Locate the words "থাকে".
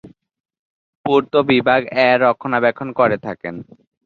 3.25-3.47